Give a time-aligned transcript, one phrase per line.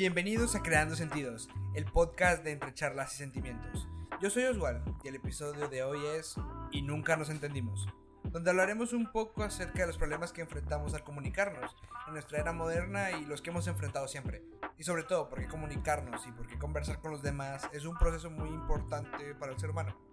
[0.00, 3.86] Bienvenidos a Creando Sentidos, el podcast de entre charlas y sentimientos.
[4.22, 6.36] Yo soy Oswald y el episodio de hoy es
[6.70, 7.86] Y nunca nos entendimos,
[8.24, 11.76] donde hablaremos un poco acerca de los problemas que enfrentamos al comunicarnos
[12.06, 14.42] en nuestra era moderna y los que hemos enfrentado siempre.
[14.78, 18.48] Y sobre todo porque comunicarnos y porque conversar con los demás es un proceso muy
[18.48, 20.09] importante para el ser humano.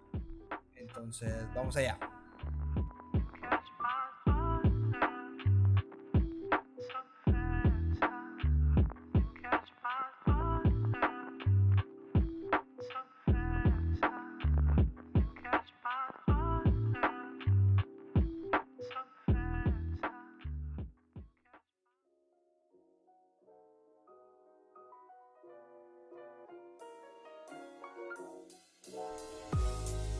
[0.98, 1.96] Entonces, vamos allá.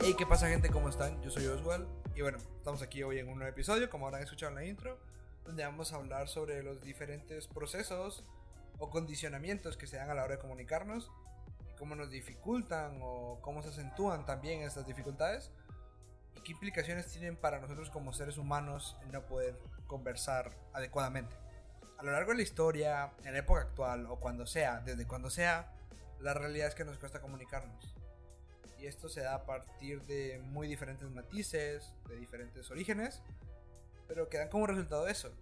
[0.09, 0.71] Hey, ¿qué pasa gente?
[0.71, 1.21] ¿Cómo están?
[1.21, 4.49] Yo soy Oswald y bueno, estamos aquí hoy en un nuevo episodio, como habrán escuchado
[4.49, 4.99] en la intro,
[5.45, 8.25] donde vamos a hablar sobre los diferentes procesos
[8.79, 11.13] o condicionamientos que se dan a la hora de comunicarnos
[11.71, 15.51] y cómo nos dificultan o cómo se acentúan también estas dificultades
[16.37, 21.37] y qué implicaciones tienen para nosotros como seres humanos en no poder conversar adecuadamente.
[21.99, 25.29] A lo largo de la historia, en la época actual o cuando sea, desde cuando
[25.29, 25.71] sea,
[26.19, 27.95] la realidad es que nos cuesta comunicarnos
[28.79, 33.23] y esto se da a partir de muy diferentes matices, de diferentes orígenes,
[34.07, 35.33] pero que dan como resultado eso,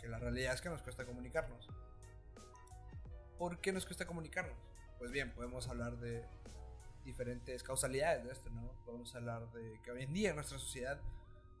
[0.00, 1.68] que la realidad es que nos cuesta comunicarnos.
[3.38, 4.56] ¿Por qué nos cuesta comunicarnos?
[4.98, 6.24] Pues bien, podemos hablar de
[7.04, 8.72] diferentes causalidades de esto, ¿no?
[8.84, 11.00] Podemos hablar de que hoy en día en nuestra sociedad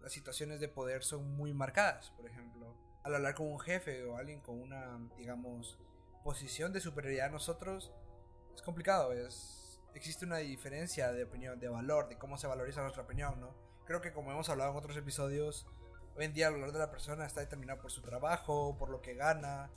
[0.00, 4.16] las situaciones de poder son muy marcadas, por ejemplo, al hablar con un jefe o
[4.16, 5.78] alguien con una, digamos,
[6.24, 7.92] posición de superioridad a nosotros,
[8.54, 9.65] es complicado, es
[9.96, 13.54] existe una diferencia de opinión, de valor, de cómo se valoriza nuestra opinión, ¿no?
[13.86, 15.66] Creo que como hemos hablado en otros episodios,
[16.16, 19.00] hoy en día el valor de la persona está determinado por su trabajo, por lo
[19.00, 19.70] que gana,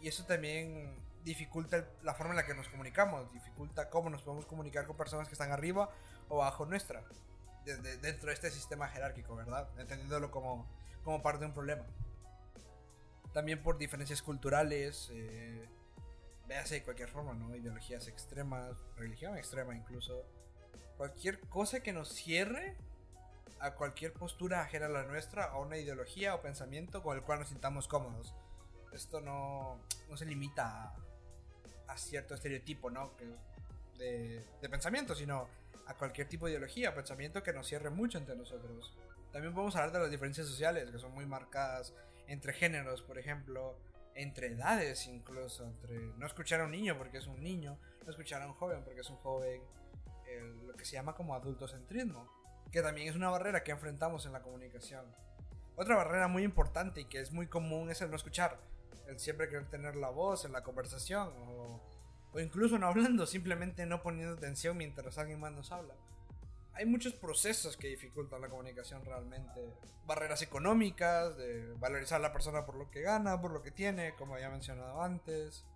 [0.00, 4.46] y eso también dificulta la forma en la que nos comunicamos, dificulta cómo nos podemos
[4.46, 5.90] comunicar con personas que están arriba
[6.28, 7.02] o bajo nuestra,
[7.64, 9.68] dentro de este sistema jerárquico, ¿verdad?
[9.78, 10.66] Entendiéndolo como,
[11.04, 11.84] como parte de un problema.
[13.32, 15.68] También por diferencias culturales, eh,
[16.48, 17.54] véase de cualquier forma, ¿no?
[17.54, 20.24] Ideologías extremas, religión extrema incluso.
[20.96, 22.76] Cualquier cosa que nos cierre
[23.60, 27.40] a cualquier postura ajena a la nuestra, a una ideología o pensamiento con el cual
[27.40, 28.34] nos sintamos cómodos.
[28.92, 30.96] Esto no, no se limita a,
[31.88, 33.12] a, cierto estereotipo, ¿no?
[33.98, 35.48] De, de pensamiento, sino
[35.86, 38.96] a cualquier tipo de ideología pensamiento que nos cierre mucho entre nosotros.
[39.32, 41.92] También podemos hablar de las diferencias sociales, que son muy marcadas
[42.26, 43.76] entre géneros, por ejemplo,
[44.18, 48.42] entre edades incluso, entre no escuchar a un niño porque es un niño, no escuchar
[48.42, 49.62] a un joven porque es un joven,
[50.66, 52.28] lo que se llama como adultocentrismo,
[52.70, 55.06] que también es una barrera que enfrentamos en la comunicación.
[55.76, 58.58] Otra barrera muy importante y que es muy común es el no escuchar,
[59.06, 61.80] el siempre querer tener la voz en la conversación o,
[62.32, 65.94] o incluso no hablando, simplemente no poniendo atención mientras alguien más nos habla
[66.78, 69.74] hay muchos procesos que dificultan la comunicación realmente.
[70.06, 74.14] Barreras económicas, de valorizar a la persona por lo que gana, por lo que tiene,
[74.14, 75.66] como había mencionado antes.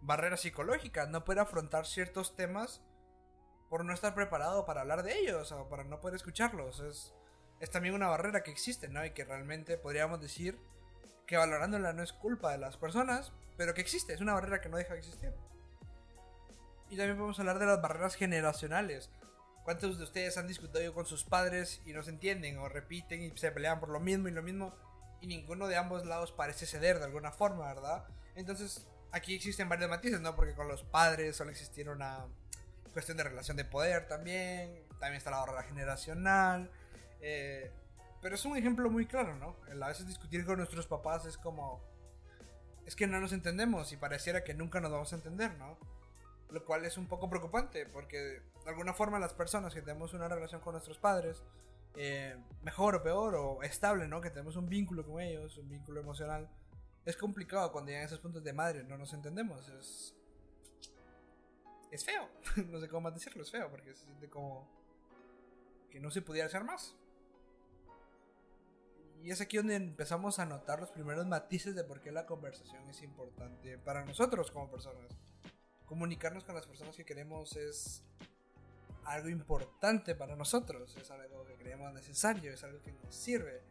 [0.00, 2.82] Barreras psicológicas, no poder afrontar ciertos temas
[3.70, 6.80] por no estar preparado para hablar de ellos o para no poder escucharlos.
[6.80, 7.14] Es,
[7.60, 9.04] es también una barrera que existe, ¿no?
[9.04, 10.58] Y que realmente podríamos decir
[11.28, 14.68] que valorándola no es culpa de las personas, pero que existe, es una barrera que
[14.68, 15.32] no deja de existir.
[16.90, 19.10] Y también podemos hablar de las barreras generacionales
[19.66, 23.36] ¿Cuántos de ustedes han discutido con sus padres y no se entienden o repiten y
[23.36, 24.72] se pelean por lo mismo y lo mismo
[25.20, 28.06] y ninguno de ambos lados parece ceder de alguna forma, ¿verdad?
[28.36, 30.36] Entonces, aquí existen varios matices, ¿no?
[30.36, 32.26] Porque con los padres solo existir una
[32.92, 36.70] cuestión de relación de poder también, también está la barrera generacional,
[37.20, 37.72] eh,
[38.22, 39.56] pero es un ejemplo muy claro, ¿no?
[39.84, 41.82] A veces discutir con nuestros papás es como...
[42.86, 45.76] Es que no nos entendemos y pareciera que nunca nos vamos a entender, ¿no?
[46.50, 50.28] Lo cual es un poco preocupante porque de alguna forma las personas que tenemos una
[50.28, 51.42] relación con nuestros padres,
[51.96, 54.20] eh, mejor o peor o estable, ¿no?
[54.20, 56.48] Que tenemos un vínculo con ellos, un vínculo emocional,
[57.04, 60.14] es complicado cuando llegan a esos puntos de madre, no nos entendemos, es...
[61.90, 62.28] Es feo,
[62.68, 64.68] no sé cómo más decirlo, es feo porque se siente como
[65.88, 66.96] que no se pudiera hacer más.
[69.22, 72.88] Y es aquí donde empezamos a notar los primeros matices de por qué la conversación
[72.90, 75.16] es importante para nosotros como personas
[75.96, 78.04] comunicarnos con las personas que queremos es
[79.04, 83.62] algo importante para nosotros, es algo que creemos necesario, es algo que nos sirve.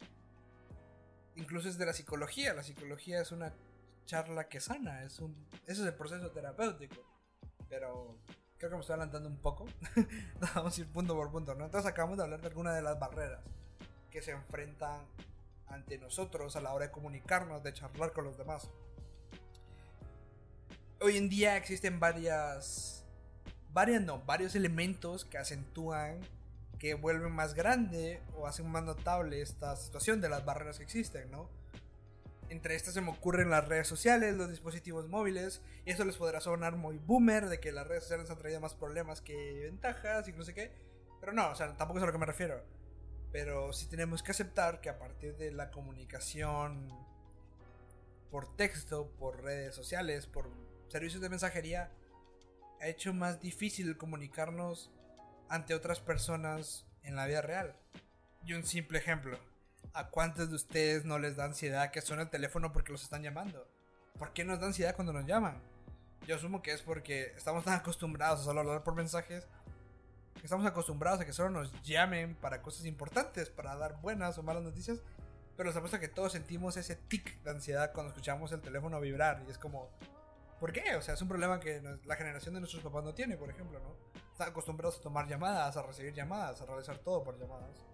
[1.35, 3.53] Incluso es de la psicología, la psicología es una
[4.07, 5.35] charla que sana, es un,
[5.67, 7.05] ese es el proceso terapéutico.
[7.69, 8.17] Pero
[8.57, 9.67] creo que me estoy adelantando un poco.
[10.55, 11.65] Vamos a ir punto por punto, ¿no?
[11.65, 13.43] Entonces acabamos de hablar de algunas de las barreras
[14.09, 15.05] que se enfrentan
[15.67, 18.67] ante nosotros a la hora de comunicarnos, de charlar con los demás.
[21.05, 23.05] Hoy en día existen varias,
[23.69, 26.19] varias no, varios elementos que acentúan,
[26.79, 31.29] que vuelven más grande o hacen más notable esta situación de las barreras que existen,
[31.29, 31.47] ¿no?
[32.49, 36.41] Entre estas se me ocurren las redes sociales, los dispositivos móviles, y eso les podrá
[36.41, 40.31] sonar muy boomer, de que las redes sociales han traído más problemas que ventajas y
[40.31, 40.71] no sé qué.
[41.19, 42.63] Pero no, o sea, tampoco es a lo que me refiero.
[43.31, 46.89] Pero sí tenemos que aceptar que a partir de la comunicación
[48.31, 51.91] por texto, por redes sociales, por servicios de mensajería,
[52.81, 54.91] ha hecho más difícil comunicarnos
[55.49, 57.75] ante otras personas en la vida real.
[58.43, 59.39] Y un simple ejemplo
[59.95, 63.23] ¿A cuántos de ustedes no les da ansiedad que suene el teléfono porque los están
[63.23, 63.65] llamando?
[64.19, 65.57] ¿Por qué nos da ansiedad cuando nos llaman?
[66.27, 69.47] Yo asumo que es porque estamos tan acostumbrados a solo hablar por mensajes
[70.33, 74.43] que estamos acostumbrados a que solo nos llamen para cosas importantes, para dar buenas o
[74.43, 74.99] malas noticias.
[75.55, 79.41] Pero les apuesto que todos sentimos ese tic de ansiedad cuando escuchamos el teléfono vibrar.
[79.47, 79.89] Y es como,
[80.59, 80.95] ¿por qué?
[80.95, 83.79] O sea, es un problema que la generación de nuestros papás no tiene, por ejemplo,
[83.79, 83.95] ¿no?
[84.31, 87.85] Están acostumbrados a tomar llamadas, a recibir llamadas, a realizar todo por llamadas.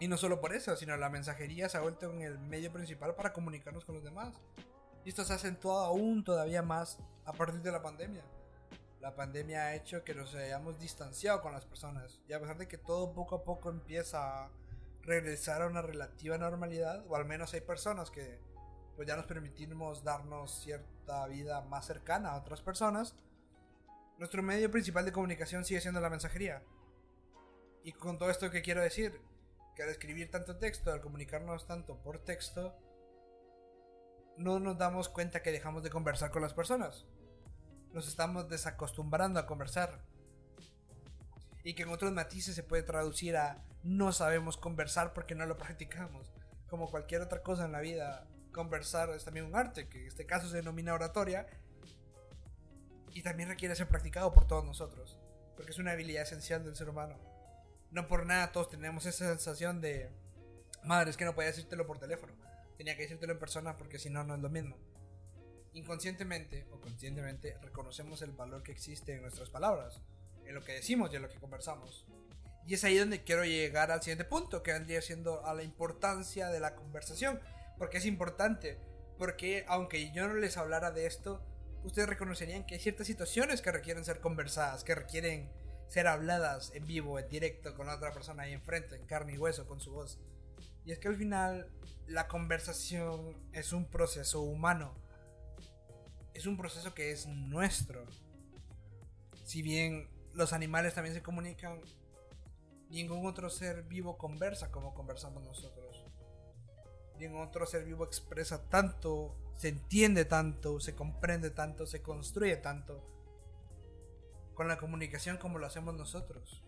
[0.00, 3.14] Y no solo por eso, sino la mensajería se ha vuelto en el medio principal
[3.14, 4.34] para comunicarnos con los demás.
[5.04, 8.24] Y esto se ha acentuado aún todavía más a partir de la pandemia.
[9.00, 12.20] La pandemia ha hecho que nos hayamos distanciado con las personas.
[12.28, 14.50] Y a pesar de que todo poco a poco empieza a
[15.02, 18.40] regresar a una relativa normalidad, o al menos hay personas que
[19.02, 23.16] pues ya nos permitimos darnos cierta vida más cercana a otras personas,
[24.16, 26.62] nuestro medio principal de comunicación sigue siendo la mensajería.
[27.82, 29.20] Y con todo esto que quiero decir,
[29.74, 32.78] que al escribir tanto texto, al comunicarnos tanto por texto,
[34.36, 37.04] no nos damos cuenta que dejamos de conversar con las personas.
[37.92, 39.98] Nos estamos desacostumbrando a conversar.
[41.64, 45.58] Y que en otros matices se puede traducir a no sabemos conversar porque no lo
[45.58, 46.32] practicamos.
[46.70, 50.26] Como cualquier otra cosa en la vida, conversar es también un arte, que en este
[50.26, 51.46] caso se denomina oratoria.
[53.14, 55.18] Y también requiere ser practicado por todos nosotros.
[55.56, 57.18] Porque es una habilidad esencial del ser humano
[57.92, 60.10] no por nada todos tenemos esa sensación de,
[60.82, 62.32] madre, es que no podía decírtelo por teléfono.
[62.76, 64.76] Tenía que decírtelo en persona porque si no, no es lo mismo.
[65.74, 70.00] Inconscientemente o conscientemente reconocemos el valor que existe en nuestras palabras,
[70.46, 72.06] en lo que decimos y en lo que conversamos.
[72.66, 76.48] Y es ahí donde quiero llegar al siguiente punto, que vendría siendo a la importancia
[76.48, 77.40] de la conversación.
[77.82, 78.78] Porque es importante,
[79.18, 81.44] porque aunque yo no les hablara de esto,
[81.82, 85.50] ustedes reconocerían que hay ciertas situaciones que requieren ser conversadas, que requieren
[85.88, 89.36] ser habladas en vivo, en directo, con la otra persona ahí enfrente, en carne y
[89.36, 90.20] hueso, con su voz.
[90.84, 91.72] Y es que al final
[92.06, 94.94] la conversación es un proceso humano.
[96.34, 98.06] Es un proceso que es nuestro.
[99.42, 101.80] Si bien los animales también se comunican,
[102.90, 105.91] ningún otro ser vivo conversa como conversamos nosotros.
[107.18, 113.06] Ningún otro ser vivo expresa tanto, se entiende tanto, se comprende tanto, se construye tanto
[114.54, 116.62] con la comunicación como lo hacemos nosotros.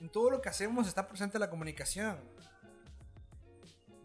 [0.00, 2.18] En todo lo que hacemos está presente la comunicación.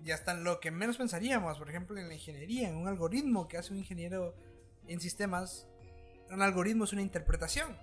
[0.03, 3.47] Y hasta en lo que menos pensaríamos, por ejemplo en la ingeniería, en un algoritmo
[3.47, 4.35] que hace un ingeniero
[4.87, 5.67] en sistemas,
[6.29, 7.77] un algoritmo es una interpretación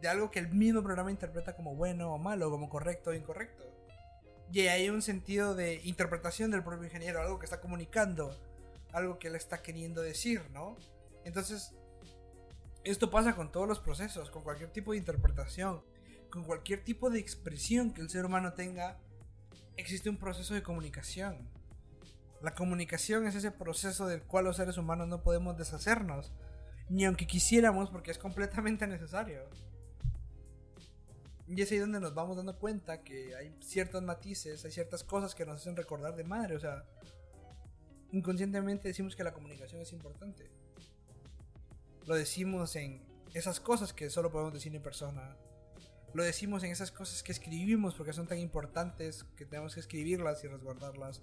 [0.00, 3.64] de algo que el mismo programa interpreta como bueno o malo, como correcto o incorrecto.
[4.52, 8.36] Y hay un sentido de interpretación del propio ingeniero, algo que está comunicando,
[8.92, 10.76] algo que él está queriendo decir, ¿no?
[11.24, 11.74] Entonces,
[12.84, 15.82] esto pasa con todos los procesos, con cualquier tipo de interpretación,
[16.30, 18.98] con cualquier tipo de expresión que el ser humano tenga,
[19.76, 21.48] existe un proceso de comunicación.
[22.42, 26.32] La comunicación es ese proceso del cual los seres humanos no podemos deshacernos,
[26.88, 29.48] ni aunque quisiéramos porque es completamente necesario.
[31.48, 35.34] Y es ahí donde nos vamos dando cuenta que hay ciertos matices, hay ciertas cosas
[35.34, 36.84] que nos hacen recordar de madre, o sea,
[38.10, 40.50] inconscientemente decimos que la comunicación es importante
[42.06, 43.02] lo decimos en
[43.34, 45.36] esas cosas que solo podemos decir en persona.
[46.14, 50.42] Lo decimos en esas cosas que escribimos porque son tan importantes que tenemos que escribirlas
[50.44, 51.20] y resguardarlas.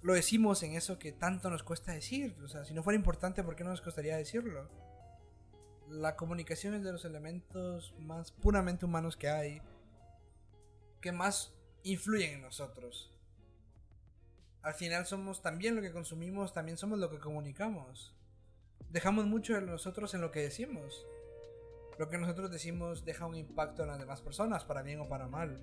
[0.00, 2.34] Lo decimos en eso que tanto nos cuesta decir.
[2.44, 4.68] O sea, si no fuera importante, ¿por qué no nos costaría decirlo?
[5.88, 9.62] La comunicación es de los elementos más puramente humanos que hay,
[11.00, 13.10] que más influyen en nosotros.
[14.62, 18.14] Al final somos también lo que consumimos, también somos lo que comunicamos
[18.92, 21.06] dejamos mucho de nosotros en lo que decimos.
[21.98, 25.28] Lo que nosotros decimos deja un impacto en las demás personas, para bien o para
[25.28, 25.60] mal.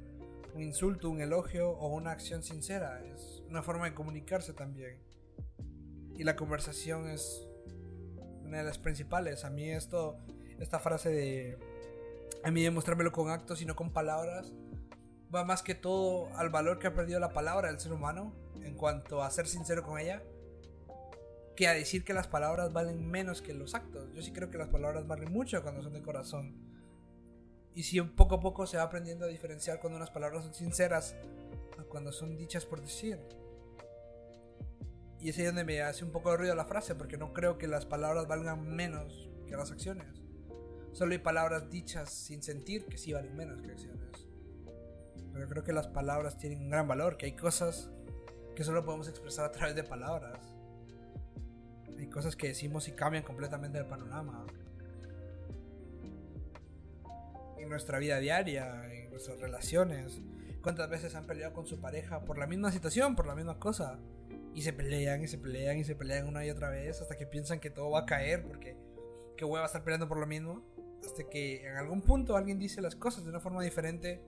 [0.53, 4.99] Un insulto, un elogio o una acción sincera es una forma de comunicarse también.
[6.15, 7.47] Y la conversación es
[8.49, 9.45] una de las principales.
[9.45, 10.17] A mí esto,
[10.59, 11.57] esta frase de,
[12.43, 14.51] a mí demostrármelo con actos y no con palabras,
[15.33, 18.75] va más que todo al valor que ha perdido la palabra del ser humano en
[18.75, 20.21] cuanto a ser sincero con ella,
[21.55, 24.11] que a decir que las palabras valen menos que los actos.
[24.13, 26.55] Yo sí creo que las palabras valen mucho cuando son de corazón.
[27.75, 31.15] Y si poco a poco se va aprendiendo a diferenciar cuando unas palabras son sinceras
[31.77, 33.19] a cuando son dichas por decir.
[35.21, 37.57] Y es ahí donde me hace un poco de ruido la frase, porque no creo
[37.57, 40.21] que las palabras valgan menos que las acciones.
[40.93, 44.27] Solo hay palabras dichas sin sentir que sí valen menos que acciones.
[45.33, 47.89] Pero creo que las palabras tienen un gran valor, que hay cosas
[48.55, 50.39] que solo podemos expresar a través de palabras.
[51.97, 54.45] Hay cosas que decimos y cambian completamente el panorama.
[57.57, 60.21] En nuestra vida diaria, en nuestras relaciones.
[60.61, 63.99] ¿Cuántas veces han peleado con su pareja por la misma situación, por la misma cosa?
[64.53, 67.25] Y se pelean y se pelean y se pelean una y otra vez hasta que
[67.25, 68.77] piensan que todo va a caer porque
[69.37, 70.63] qué hueva estar peleando por lo mismo.
[71.05, 74.21] Hasta que en algún punto alguien dice las cosas de una forma diferente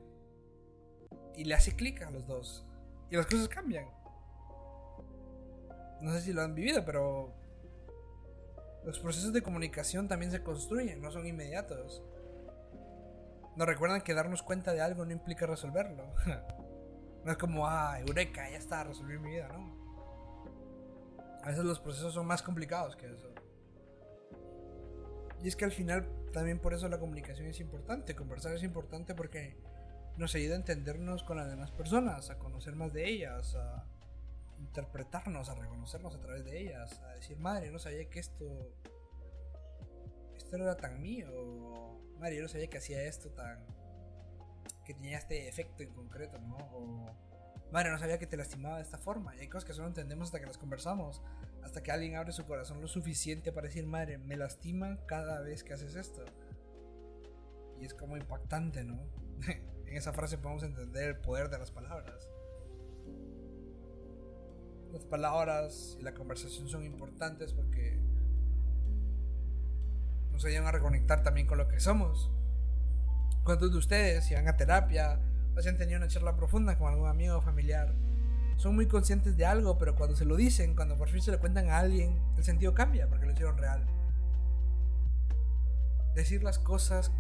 [1.35, 2.65] y le hace clic a los dos.
[3.09, 3.85] Y las cosas cambian.
[6.01, 7.33] No sé si lo han vivido, pero
[8.83, 12.03] los procesos de comunicación también se construyen, no son inmediatos.
[13.55, 16.13] Nos recuerdan que darnos cuenta de algo no implica resolverlo.
[17.25, 19.80] no es como, ah, eureka, ya está, resolví mi vida, ¿no?
[21.43, 23.33] A veces los procesos son más complicados que eso.
[25.43, 28.15] Y es que al final también por eso la comunicación es importante.
[28.15, 29.57] Conversar es importante porque
[30.17, 33.86] nos ayuda a entendernos con las demás personas, a conocer más de ellas, a
[34.60, 38.75] interpretarnos, a reconocernos a través de ellas, a decir, madre, no sabía que esto,
[40.38, 41.27] esto no era tan mío,
[42.19, 43.65] madre, yo no sabía que hacía esto tan,
[44.86, 47.30] que tenía este efecto en concreto, ¿no?
[47.71, 49.35] Madre, no sabía que te lastimaba de esta forma.
[49.35, 51.21] Y hay cosas que solo entendemos hasta que las conversamos,
[51.63, 55.63] hasta que alguien abre su corazón lo suficiente para decir, madre, me lastima cada vez
[55.63, 56.23] que haces esto.
[57.79, 58.99] Y es como impactante, ¿no?
[59.85, 62.29] en esa frase podemos entender el poder de las palabras.
[64.91, 67.97] Las palabras y la conversación son importantes porque
[70.31, 72.29] nos ayudan a reconectar también con lo que somos.
[73.43, 75.19] ¿Cuántos de ustedes, si van a terapia
[75.55, 77.93] o si han tenido una charla profunda con algún amigo o familiar,
[78.58, 81.39] son muy conscientes de algo, pero cuando se lo dicen, cuando por fin se lo
[81.39, 83.84] cuentan a alguien, el sentido cambia porque lo hicieron real?
[86.13, 87.12] Decir las cosas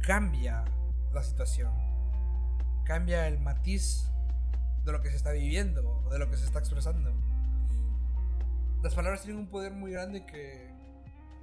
[0.00, 0.64] cambia
[1.12, 1.72] la situación.
[2.84, 4.10] Cambia el matiz
[4.84, 7.12] de lo que se está viviendo o de lo que se está expresando.
[8.82, 10.70] Las palabras tienen un poder muy grande que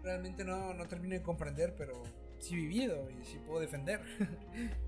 [0.03, 2.03] realmente no, no termino de comprender, pero
[2.39, 4.01] sí vivido y sí puedo defender.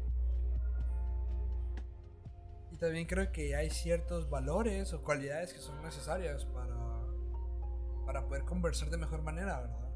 [2.79, 6.75] también creo que hay ciertos valores o cualidades que son necesarias para,
[8.05, 9.89] para poder conversar de mejor manera, ¿verdad?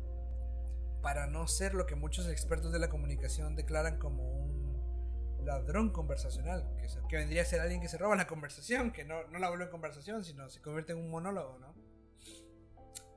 [1.01, 6.75] Para no ser lo que muchos expertos de la comunicación declaran como un ladrón conversacional,
[6.77, 9.49] que, que, vendría a ser alguien que se roba la conversación, que no, no la
[9.49, 11.73] vuelve en conversación, sino se convierte en un monólogo, ¿no?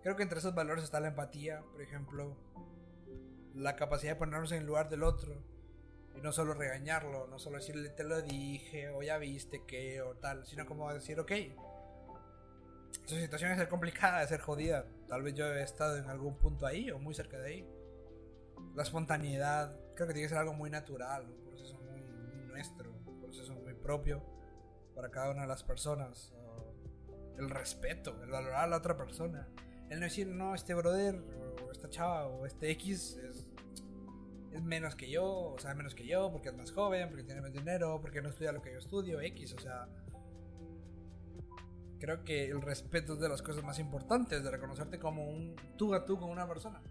[0.03, 2.37] Creo que entre esos valores está la empatía, por ejemplo,
[3.55, 5.56] la capacidad de ponernos en el lugar del otro
[6.17, 10.15] y no solo regañarlo, no solo decirle te lo dije o ya viste que o
[10.17, 11.33] tal, sino como decir, ok,
[13.05, 16.37] su situación es ser complicada, es ser jodida, tal vez yo he estado en algún
[16.37, 17.69] punto ahí o muy cerca de ahí.
[18.75, 21.79] La espontaneidad, creo que tiene que ser algo muy natural, un proceso
[22.57, 24.23] nuestro, un proceso muy propio
[24.95, 26.33] para cada una de las personas.
[27.39, 29.47] el respeto, el valorar a la otra persona.
[29.91, 31.23] El no decir, no, este brother,
[31.63, 33.47] o esta chava, o este X es,
[34.57, 37.41] es menos que yo, o sea, menos que yo, porque es más joven, porque tiene
[37.41, 39.89] más dinero, porque no estudia lo que yo estudio, X, o sea.
[41.99, 45.95] Creo que el respeto es de las cosas más importantes, de reconocerte como un tú
[45.95, 46.83] a tú con una persona.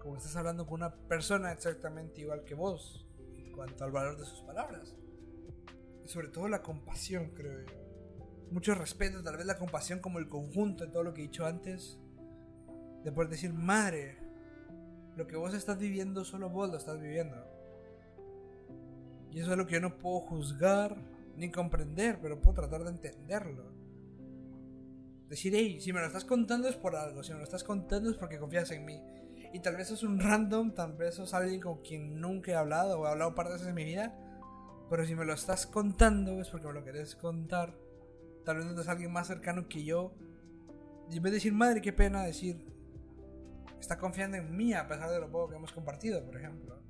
[0.00, 3.06] Como estás hablando con una persona exactamente igual que vos,
[3.54, 4.94] cuanto al valor de sus palabras.
[6.04, 7.86] Y sobre todo la compasión, creo yo.
[8.52, 11.46] Mucho respeto, tal vez la compasión como el conjunto de todo lo que he dicho
[11.46, 11.98] antes.
[13.02, 14.25] De poder decir, madre,
[15.16, 17.36] lo que vos estás viviendo, solo vos lo estás viviendo.
[19.30, 20.96] Y eso es lo que yo no puedo juzgar
[21.36, 23.72] ni comprender, pero puedo tratar de entenderlo.
[25.28, 28.10] Decir, hey, si me lo estás contando es por algo, si me lo estás contando
[28.10, 29.02] es porque confías en mí.
[29.52, 33.00] Y tal vez es un random, tal vez es alguien con quien nunca he hablado
[33.00, 34.14] o he hablado un par de veces en mi vida.
[34.88, 37.74] Pero si me lo estás contando es porque me lo querés contar.
[38.44, 40.14] Tal vez no es alguien más cercano que yo.
[41.10, 42.64] Y en vez de decir, madre, qué pena, decir,
[43.80, 46.80] está confiando en mí a pesar de lo poco que hemos compartido, por ejemplo.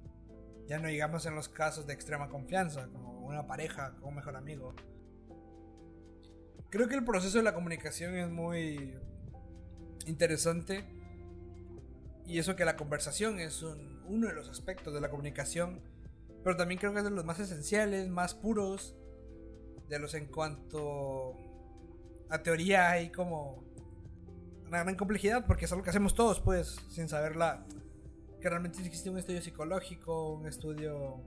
[0.67, 4.37] Ya no llegamos en los casos de extrema confianza, como una pareja, como un mejor
[4.37, 4.75] amigo.
[6.71, 8.95] Creo que el proceso de la comunicación es muy
[10.07, 10.85] interesante
[12.27, 15.81] Y eso que la conversación es uno de los aspectos de la comunicación,
[16.43, 18.97] pero también creo que es de los más esenciales, más puros,
[19.89, 21.37] de los en cuanto
[22.29, 23.66] a teoría hay como
[24.69, 27.67] una gran complejidad, porque es algo que hacemos todos, pues, sin saberla.
[28.41, 31.23] Que realmente existe un estudio psicológico, un estudio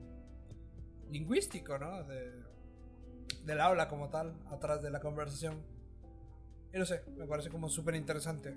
[1.09, 2.03] lingüístico, ¿no?
[2.03, 2.43] De,
[3.45, 5.63] del habla como tal, atrás de la conversación.
[6.73, 8.55] Y no sé, me parece como súper interesante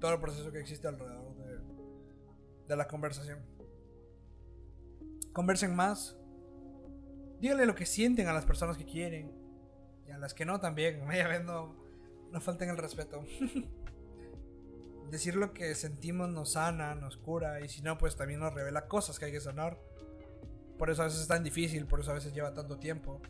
[0.00, 1.58] todo el proceso que existe alrededor de,
[2.68, 3.38] de la conversación.
[5.32, 6.16] Conversen más.
[7.40, 9.32] Díganle lo que sienten a las personas que quieren.
[10.06, 11.00] Y a las que no también.
[11.06, 11.74] Vaya no,
[12.30, 13.24] no falten el respeto.
[15.10, 17.60] Decir lo que sentimos nos sana, nos cura.
[17.60, 19.78] Y si no, pues también nos revela cosas que hay que sanar.
[20.78, 23.20] Por eso a veces es tan difícil, por eso a veces lleva tanto tiempo.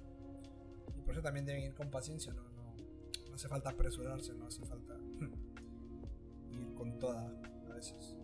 [0.96, 2.42] Y por eso también deben ir con paciencia, ¿no?
[2.42, 4.94] No, hace falta apresurarse, no hace falta
[6.50, 7.28] ir con toda
[7.70, 8.16] a veces.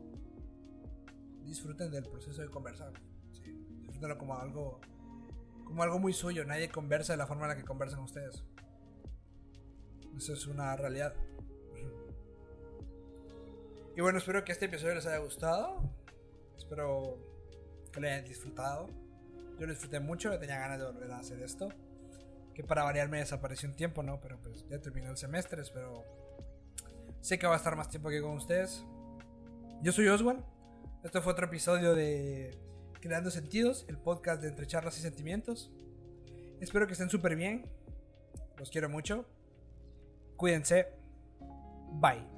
[1.45, 2.93] Disfruten del proceso de conversar.
[3.33, 4.81] Sí, disfrútenlo como algo
[5.65, 6.45] como algo muy suyo.
[6.45, 8.45] Nadie conversa de la forma en la que conversan ustedes.
[10.17, 11.15] Eso es una realidad.
[13.95, 15.83] Y bueno, espero que este episodio les haya gustado.
[16.57, 17.19] Espero
[17.93, 18.89] que lo hayan disfrutado.
[19.59, 21.69] Yo lo disfruté mucho, tenía ganas de volver a hacer esto.
[22.55, 24.19] Que para variarme desapareció un tiempo, ¿no?
[24.21, 26.05] Pero pues ya terminó el semestre, pero
[27.21, 28.85] sé que va a estar más tiempo aquí con ustedes.
[29.83, 30.43] Yo soy Oswald.
[31.05, 32.57] Este fue otro episodio de
[33.01, 35.71] Creando Sentidos, el podcast de Entre Charlas y Sentimientos.
[36.61, 37.67] Espero que estén súper bien.
[38.57, 39.27] Los quiero mucho.
[40.37, 40.87] Cuídense.
[42.01, 42.32] Bye.